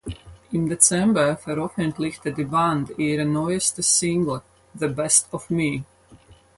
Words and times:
Im 0.51 0.67
Dezember 0.67 1.37
veröffentlichte 1.37 2.33
die 2.33 2.45
Band 2.45 2.97
ihre 2.97 3.23
neueste 3.23 3.83
Single 3.83 4.41
"The 4.73 4.87
Best 4.87 5.31
of 5.31 5.51
Me". 5.51 5.83